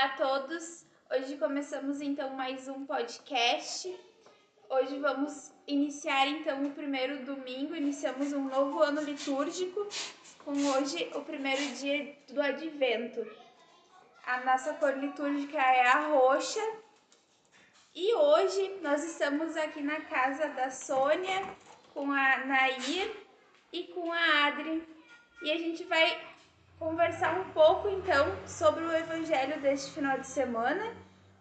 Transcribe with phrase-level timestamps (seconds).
[0.00, 0.86] Olá a todos.
[1.10, 3.94] Hoje começamos então mais um podcast.
[4.70, 9.86] Hoje vamos iniciar então o primeiro domingo, iniciamos um novo ano litúrgico,
[10.42, 13.30] com hoje o primeiro dia do advento.
[14.24, 16.66] A nossa cor litúrgica é a roxa.
[17.94, 21.46] E hoje nós estamos aqui na casa da Sônia
[21.92, 23.14] com a Nair
[23.70, 24.82] e com a Adri.
[25.42, 26.18] E a gente vai
[26.80, 30.96] conversar um pouco então sobre o evangelho deste final de semana.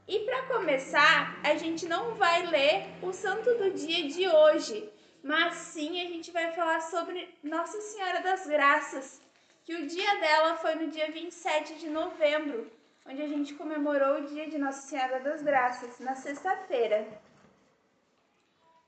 [0.06, 4.92] E para começar, a gente não vai ler o santo do dia de hoje,
[5.24, 9.22] mas sim a gente vai falar sobre Nossa Senhora das Graças,
[9.64, 12.70] que o dia dela foi no dia 27 de novembro,
[13.06, 17.08] onde a gente comemorou o dia de Nossa Senhora das Graças, na sexta-feira.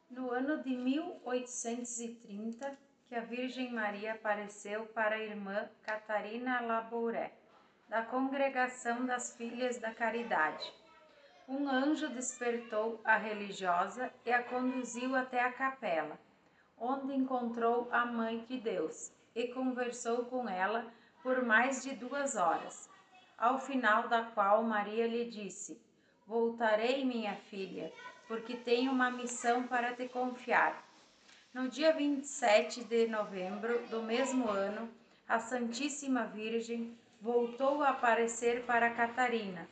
[0.09, 2.77] No ano de 1830,
[3.11, 7.33] que a Virgem Maria apareceu para a irmã Catarina Labouré,
[7.89, 10.73] da Congregação das Filhas da Caridade.
[11.45, 16.17] Um anjo despertou a religiosa e a conduziu até a capela,
[16.77, 20.85] onde encontrou a Mãe de Deus e conversou com ela
[21.21, 22.89] por mais de duas horas,
[23.37, 25.77] ao final da qual Maria lhe disse:
[26.25, 27.91] Voltarei, minha filha,
[28.25, 30.90] porque tenho uma missão para te confiar.
[31.53, 34.89] No dia 27 de novembro do mesmo ano,
[35.27, 39.67] a Santíssima Virgem voltou a aparecer para Catarina.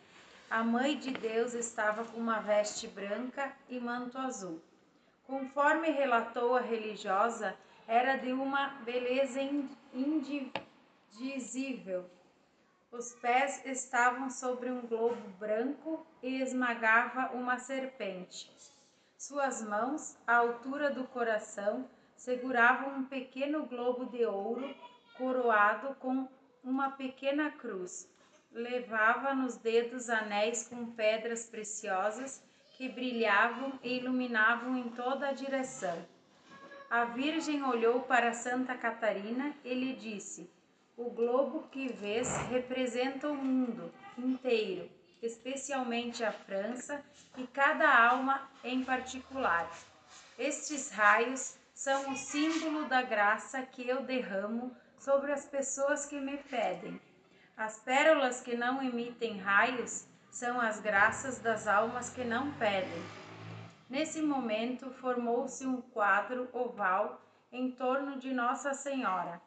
[0.49, 4.61] A Mãe de Deus estava com uma veste branca e manto azul.
[5.25, 7.55] Conforme relatou a religiosa,
[7.87, 9.39] era de uma beleza
[11.13, 12.03] indizível.
[12.91, 18.51] Os pés estavam sobre um globo branco e esmagava uma serpente.
[19.19, 24.73] Suas mãos, à altura do coração, seguravam um pequeno globo de ouro
[25.17, 26.25] coroado com
[26.63, 28.09] uma pequena cruz.
[28.49, 32.41] Levava nos dedos anéis com pedras preciosas
[32.77, 36.01] que brilhavam e iluminavam em toda a direção.
[36.89, 40.49] A Virgem olhou para Santa Catarina e lhe disse:
[40.95, 44.89] O globo que vês representa o mundo inteiro
[45.21, 47.03] especialmente a França,
[47.37, 49.69] e cada alma em particular.
[50.37, 56.37] Estes raios são o símbolo da graça que eu derramo sobre as pessoas que me
[56.37, 56.99] pedem.
[57.55, 63.03] As pérolas que não emitem raios são as graças das almas que não pedem.
[63.89, 67.21] Nesse momento, formou-se um quadro oval
[67.51, 69.41] em torno de Nossa Senhora,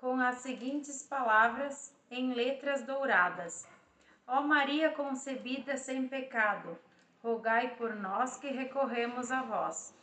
[0.00, 3.66] com as seguintes palavras em letras douradas:
[4.26, 6.78] Ó Maria concebida sem pecado,
[7.22, 9.94] rogai por nós que recorremos a vós.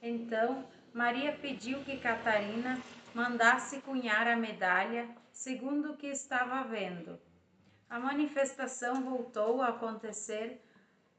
[0.00, 2.80] Então, Maria pediu que Catarina
[3.14, 7.18] mandasse cunhar a medalha, segundo o que estava vendo.
[7.90, 10.62] A manifestação voltou a acontecer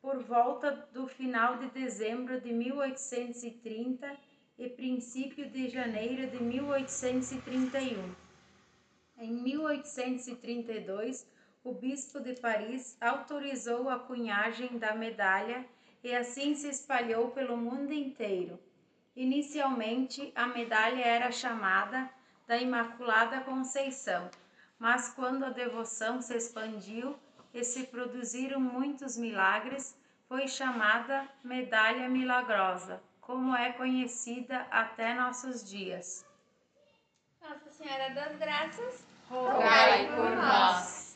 [0.01, 4.15] por volta do final de dezembro de 1830
[4.57, 8.15] e princípio de janeiro de 1831.
[9.17, 11.27] Em 1832,
[11.63, 15.65] o bispo de Paris autorizou a cunhagem da medalha
[16.03, 18.59] e assim se espalhou pelo mundo inteiro.
[19.15, 22.09] Inicialmente, a medalha era chamada
[22.47, 24.29] da Imaculada Conceição,
[24.77, 27.15] mas quando a devoção se expandiu
[27.53, 29.97] e se produziram muitos milagres,
[30.27, 36.25] foi chamada Medalha Milagrosa, como é conhecida até nossos dias.
[37.41, 41.08] Nossa Senhora das Graças, rogai por nós.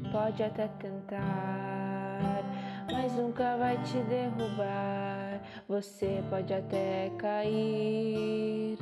[0.00, 2.42] Pode até tentar,
[2.90, 5.40] mas nunca vai te derrubar.
[5.68, 8.78] Você pode até cair,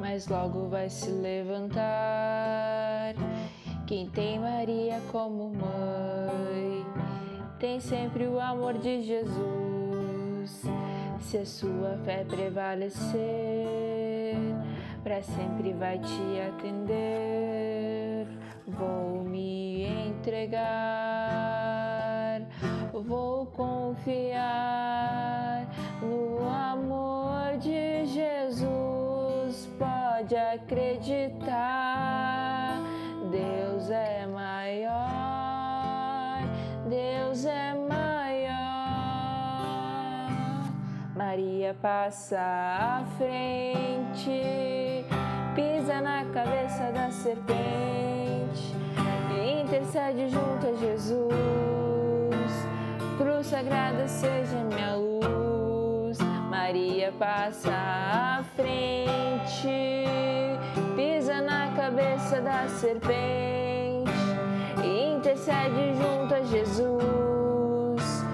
[0.00, 3.14] mas logo vai se levantar.
[3.86, 6.86] Quem tem Maria como mãe,
[7.58, 10.62] tem sempre o amor de Jesus.
[11.20, 13.12] Se a sua fé prevalecer,
[15.02, 18.26] para sempre vai te atender.
[18.66, 19.21] Vou
[20.22, 20.62] entregar,
[22.92, 24.46] vou confiar
[26.00, 29.68] no amor de Jesus.
[29.76, 31.48] Pode acreditar,
[33.32, 34.92] Deus é maior,
[36.88, 38.52] Deus é maior.
[41.16, 45.04] Maria passa à frente,
[45.56, 48.22] pisa na cabeça da serpente
[49.72, 51.24] intercede junto a Jesus.
[53.16, 56.18] Cruz sagrada seja minha luz,
[56.50, 60.04] Maria passa à frente,
[60.94, 64.12] pisa na cabeça da serpente
[64.84, 68.26] intercede junto a Jesus.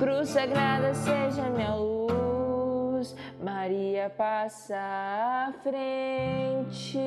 [0.00, 6.98] Cruz sagrada seja minha luz, Maria passa à frente.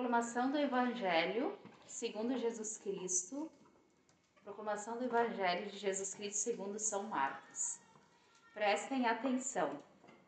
[0.00, 3.52] Proclamação do Evangelho segundo Jesus Cristo.
[4.42, 7.78] Proclamação do Evangelho de Jesus Cristo segundo São Marcos.
[8.54, 9.78] Prestem atenção,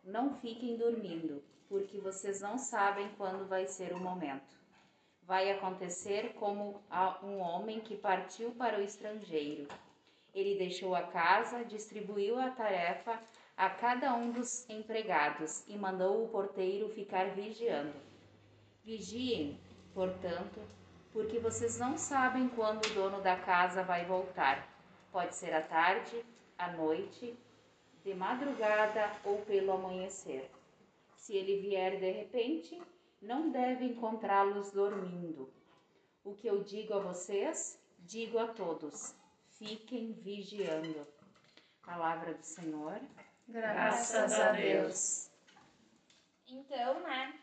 [0.05, 4.61] não fiquem dormindo, porque vocês não sabem quando vai ser o momento.
[5.23, 9.67] Vai acontecer como a um homem que partiu para o estrangeiro.
[10.35, 13.19] Ele deixou a casa, distribuiu a tarefa
[13.57, 18.12] a cada um dos empregados e mandou o porteiro ficar vigiando.
[18.84, 19.61] Vigiem,
[19.94, 20.61] portanto,
[21.12, 24.69] porque vocês não sabem quando o dono da casa vai voltar.
[25.12, 26.25] Pode ser à tarde,
[26.58, 27.38] à noite,
[28.02, 30.50] de madrugada ou pelo amanhecer.
[31.17, 32.82] Se ele vier de repente,
[33.20, 35.49] não deve encontrá-los dormindo.
[36.25, 39.14] O que eu digo a vocês, digo a todos:
[39.50, 41.06] fiquem vigiando.
[41.84, 43.00] Palavra do Senhor.
[43.46, 45.31] Graças a Deus.
[46.49, 47.38] Então, né?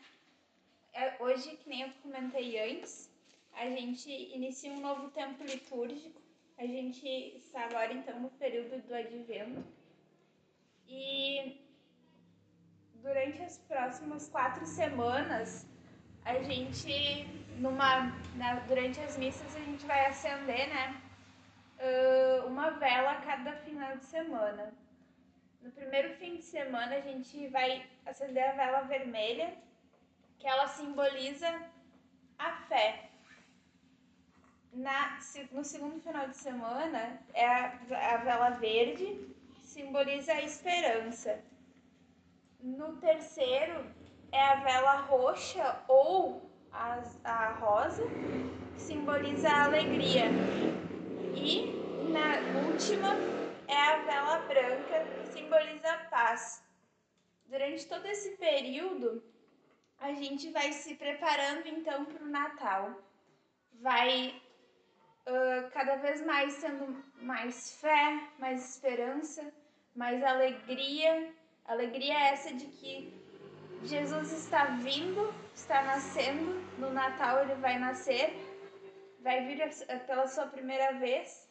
[0.92, 3.10] É- Hoje, que nem eu comentei antes,
[3.52, 6.20] a gente inicia um novo tempo litúrgico.
[6.58, 7.06] A gente
[7.36, 9.64] está agora, então, no período do advento.
[10.86, 11.58] E
[12.94, 15.66] durante as próximas quatro semanas,
[16.24, 17.24] a gente,
[17.58, 21.00] numa, na- durante as missas, a gente vai acender, né?
[22.46, 24.74] uma vela a cada final de semana.
[25.62, 29.56] No primeiro fim de semana, a gente vai acender a vela vermelha,
[30.40, 31.62] que ela simboliza
[32.38, 33.10] a fé.
[34.72, 35.18] Na,
[35.52, 41.44] no segundo final de semana, é a, a vela verde, simboliza a esperança.
[42.58, 43.84] No terceiro,
[44.32, 48.04] é a vela roxa ou a, a rosa,
[48.74, 50.24] que simboliza a alegria.
[51.34, 51.66] E
[52.10, 53.14] na última,
[53.68, 56.64] é a vela branca, que simboliza a paz.
[57.46, 59.22] Durante todo esse período,
[60.00, 63.02] a gente vai se preparando então para o Natal.
[63.74, 64.40] Vai
[65.26, 69.52] ah, cada vez mais tendo mais fé, mais esperança,
[69.94, 71.32] mais alegria.
[71.66, 73.14] Alegria essa de que
[73.84, 76.60] Jesus está vindo, está nascendo.
[76.78, 78.34] No Natal ele vai nascer,
[79.20, 79.58] vai vir
[80.06, 81.48] pela sua primeira vez.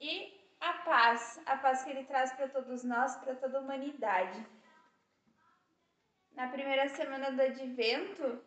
[0.00, 4.46] E a paz, a paz que ele traz para todos nós, para toda a humanidade.
[6.34, 8.40] Na primeira semana do advento,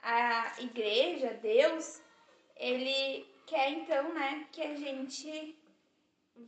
[0.00, 2.02] a igreja, Deus,
[2.56, 5.56] ele quer então, né, que a gente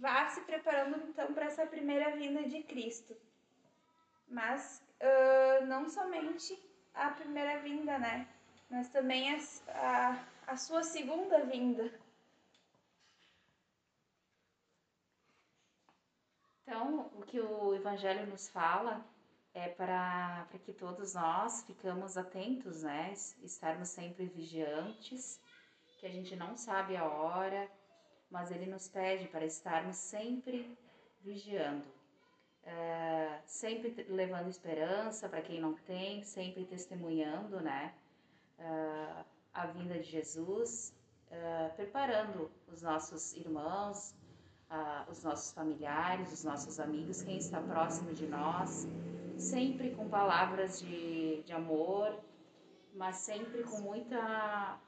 [0.01, 3.17] vá se preparando então para essa primeira vinda de Cristo.
[4.29, 6.59] Mas ah, não somente
[6.95, 8.27] a primeira vinda, né,
[8.71, 11.93] mas também as- a, a sua segunda vinda.
[16.63, 19.05] Então, o que o Evangelho nos fala
[19.55, 23.13] é para que todos nós ficamos atentos, né?
[23.13, 25.41] Es- Estarmos sempre vigiantes,
[25.99, 27.70] que a gente não sabe a hora,
[28.31, 30.77] mas ele nos pede para estarmos sempre
[31.23, 31.87] vigiando.
[32.65, 37.94] Eh, sempre levando esperança para quem não tem, sempre testemunhando, né?
[38.58, 40.94] eh, a vinda de Jesus,
[41.31, 44.15] eh, preparando os nossos irmãos,
[45.11, 48.89] os nossos familiares, os nossos amigos, quem está próximo de nós,
[49.37, 52.19] sempre com palavras de, de amor,
[52.95, 54.79] mas sempre com muita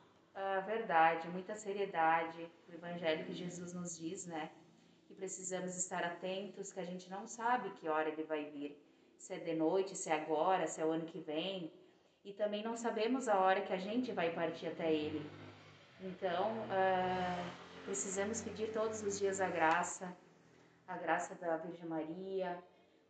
[0.67, 4.51] verdade, muita seriedade, o Evangelho que Jesus nos diz, né?
[5.07, 8.79] Que precisamos estar atentos, que a gente não sabe que hora ele vai vir,
[9.17, 11.73] se é de noite, se é agora, se é o ano que vem,
[12.25, 15.25] e também não sabemos a hora que a gente vai partir até ele.
[16.03, 17.51] Então, ah,
[17.87, 20.07] precisamos pedir todos os dias a graça,
[20.87, 22.63] a graça da Virgem Maria,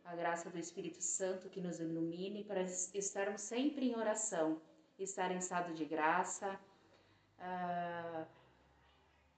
[0.05, 4.61] a graça do Espírito Santo que nos ilumine para es- estarmos sempre em oração,
[4.97, 6.57] estar em estado de graça.
[7.39, 8.25] Ah,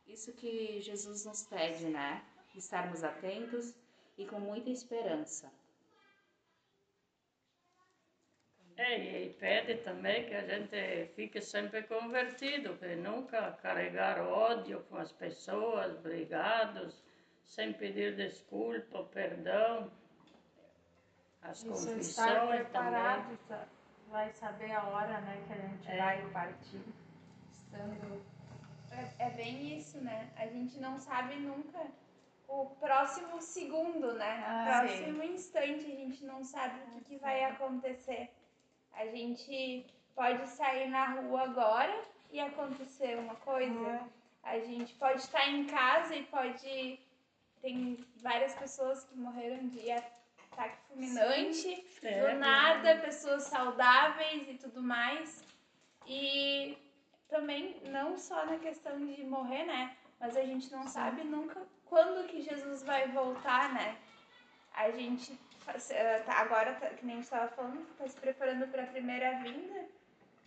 [0.05, 2.23] isso que Jesus nos pede, né?
[2.55, 3.73] Estarmos atentos
[4.17, 5.51] e com muita esperança.
[8.81, 14.95] É, e pede também que a gente fique sempre convertido, que nunca carregar ódio com
[14.95, 17.03] as pessoas, brigados,
[17.43, 19.91] sem pedir desculpa, perdão.
[21.41, 22.59] As Isso, confissões estar também.
[22.59, 23.67] preparado, sa-
[24.07, 25.97] vai saber a hora né, que a gente É.
[25.97, 26.81] vai partir,
[27.51, 28.21] estando
[28.91, 30.29] É, é bem isso, né?
[30.35, 31.79] A gente não sabe nunca
[32.47, 34.43] o próximo segundo, né?
[34.47, 38.31] Ah, o próximo instante a gente não sabe o que, que vai acontecer.
[38.93, 44.01] A gente pode sair na rua agora e acontecer uma coisa.
[44.43, 46.99] A gente pode estar em casa e pode.
[47.61, 54.81] Tem várias pessoas que morreram de ataque fulminante, É, do nada, pessoas saudáveis e tudo
[54.81, 55.43] mais.
[56.07, 56.77] E
[57.27, 59.95] também, não só na questão de morrer, né?
[60.19, 63.97] Mas a gente não sabe nunca quando que Jesus vai voltar, né?
[64.73, 65.37] A gente,
[66.27, 69.85] agora, tá- que nem a gente estava falando, está se preparando para a primeira vinda,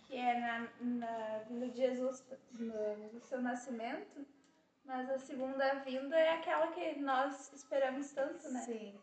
[0.07, 4.25] que é na, na vinda de Jesus, no, no seu nascimento.
[4.85, 8.59] Mas a segunda vinda é aquela que nós esperamos tanto, né?
[8.61, 8.99] Sim.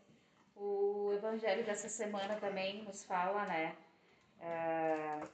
[0.55, 3.75] O evangelho dessa semana também nos fala, né?
[4.43, 5.27] ah,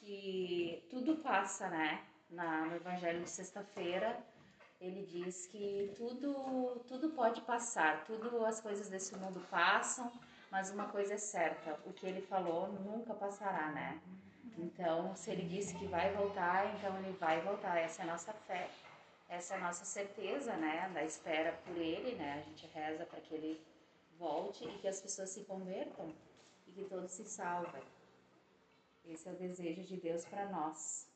[0.00, 2.04] que tudo passa, né?
[2.30, 4.18] Na, no evangelho de sexta-feira,
[4.84, 10.12] ele diz que tudo, tudo pode passar, tudo as coisas desse mundo passam,
[10.50, 14.00] mas uma coisa é certa, o que ele falou nunca passará, né?
[14.58, 17.76] Então, se ele disse que vai voltar, então ele vai voltar.
[17.78, 18.70] Essa é a nossa fé,
[19.28, 20.88] essa é a nossa certeza, né?
[20.94, 22.40] Da espera por ele, né?
[22.40, 23.60] A gente reza para que ele
[24.18, 26.14] volte e que as pessoas se convertam
[26.68, 27.82] e que todos se salvem.
[29.04, 31.08] Esse é o desejo de Deus para nós.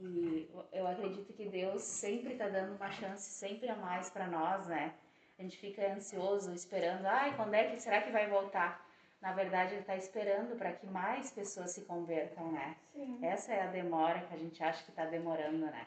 [0.00, 4.66] E eu acredito que Deus sempre está dando uma chance, sempre a mais para nós,
[4.66, 4.94] né?
[5.38, 8.86] A gente fica ansioso, esperando, ai, quando é que será que vai voltar?
[9.20, 12.76] Na verdade, Ele está esperando para que mais pessoas se convertam, né?
[12.92, 13.18] Sim.
[13.24, 15.86] Essa é a demora que a gente acha que está demorando, né?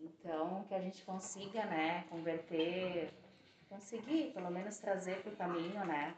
[0.00, 3.12] Então, que a gente consiga, né, converter,
[3.68, 6.14] conseguir pelo menos trazer para o caminho, né,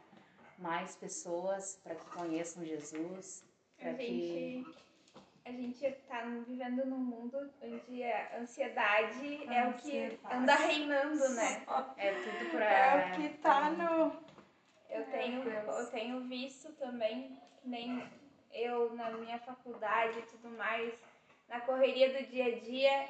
[0.57, 3.45] mais pessoas para que conheçam Jesus,
[3.77, 4.65] para que
[5.47, 11.63] a gente tá vivendo num mundo onde a ansiedade é o que anda reinando, né?
[11.97, 14.27] é tudo para É o que tá no.
[14.89, 15.79] Eu tenho, Deus.
[15.79, 18.03] eu tenho visto também, nem
[18.53, 20.93] eu na minha faculdade e tudo mais,
[21.47, 23.07] na correria do dia a dia,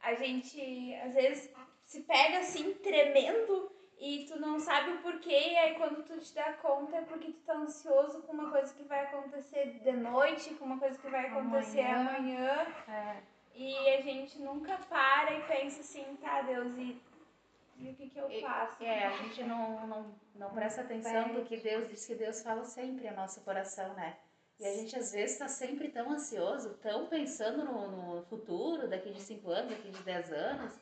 [0.00, 1.52] a gente às vezes
[1.84, 6.34] se pega assim tremendo e tu não sabe o porquê, e aí quando tu te
[6.34, 10.54] dá conta é porque tu tá ansioso com uma coisa que vai acontecer de noite,
[10.54, 12.16] com uma coisa que vai acontecer Amanhã.
[12.16, 12.66] amanhã.
[12.88, 13.22] É,
[13.54, 17.02] E a gente nunca para e pensa assim, tá, Deus, e,
[17.76, 18.82] e o que que eu faço?
[18.84, 23.08] É, a gente não, não, não presta atenção porque Deus diz que Deus fala sempre
[23.08, 24.16] ao nosso coração, né?
[24.60, 29.10] E a gente às vezes está sempre tão ansioso, tão pensando no, no futuro, daqui
[29.10, 30.80] de 5 anos, daqui de 10 anos,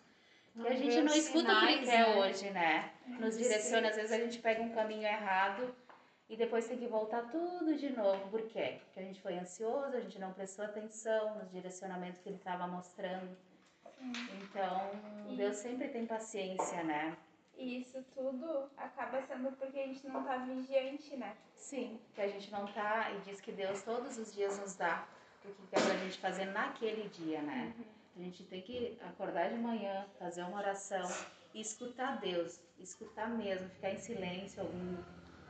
[0.62, 2.16] que a gente não escuta o que ele quer né?
[2.16, 2.90] hoje, né?
[3.06, 5.75] Nos direciona, às vezes a gente pega um caminho errado
[6.28, 8.28] e depois tem que voltar tudo de novo.
[8.30, 8.78] Por quê?
[8.84, 12.66] Porque a gente foi ansioso, a gente não prestou atenção nos direcionamentos que ele estava
[12.66, 13.36] mostrando.
[14.00, 14.90] Então,
[15.28, 17.16] E- Deus sempre tem paciência, né?
[17.56, 21.34] E isso tudo acaba sendo porque a gente não tá vigiante, né?
[21.54, 25.06] Sim, que a gente não tá e diz que Deus todos os dias nos dá
[25.42, 27.72] o que quer pra gente fazer naquele dia, né?
[28.16, 31.02] A gente tem que acordar de manhã, fazer uma oração
[31.52, 34.96] e escutar Deus, escutar mesmo, ficar em silêncio algum,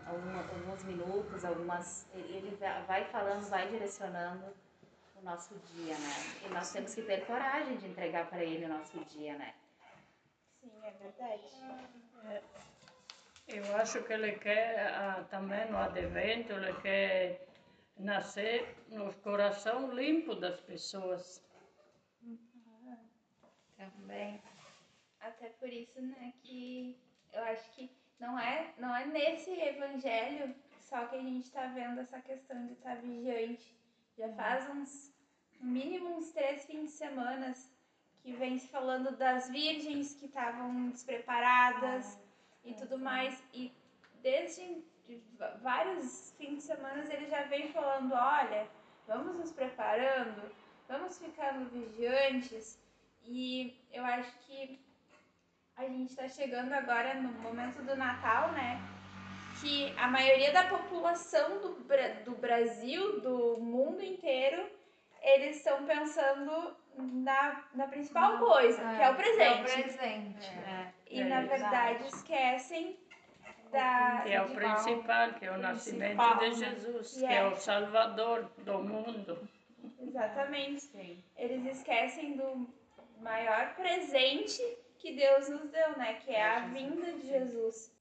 [0.05, 2.09] alguma- alguns minutos, algumas.
[2.13, 4.53] Ele vai- falando, vai direcionando
[5.15, 6.15] o nosso dia, né?
[6.45, 9.55] E nós temos que ter coragem de entregar para Ele o nosso dia, né?
[10.61, 12.43] Sim, é verdade.
[13.47, 17.47] Eu acho que ele quer ah, também no advento, ele quer
[17.97, 21.46] nascer no coração limpo das pessoas.
[23.77, 24.41] Também.
[25.21, 26.99] Até por isso, né, que
[27.33, 30.55] eu acho que não é, não é nesse evangelho
[30.89, 33.77] só que a gente tá vendo essa questão de estar vigiante.
[34.17, 35.13] Já faz uns,
[35.61, 37.53] no mínimo uns três fins de semana
[38.23, 42.21] que vem se falando das virgens que estavam despreparadas
[42.65, 43.43] e tudo mais.
[43.53, 43.73] E
[44.23, 44.85] desde
[45.61, 48.69] vários fins de semana ele já vem falando, olha,
[49.09, 50.55] vamos nos preparando,
[50.87, 52.79] vamos ficando vigiantes.
[53.27, 54.81] E eu acho que
[55.77, 58.81] a gente está chegando agora no momento do Natal, né?
[59.61, 61.75] Que a maioria da população do,
[62.25, 64.69] do Brasil, do mundo inteiro,
[65.23, 69.73] eles estão pensando na, na principal coisa, que é o É o presente.
[69.73, 70.47] presente.
[70.51, 70.93] É.
[71.11, 71.61] E É na verdade.
[71.61, 72.97] verdade esquecem
[73.71, 74.21] da.
[74.25, 76.55] Que é o principal, que é o nascimento de?
[76.55, 77.35] Jesus, que é.
[77.37, 79.49] é o Salvador do mundo.
[80.01, 80.81] Exatamente.
[80.83, 81.23] Sim.
[81.37, 82.69] Eles esquecem do
[83.21, 84.63] maior presente
[84.99, 86.15] que Deus nos deu, né?
[86.15, 87.93] Que é a vinda de Jesus.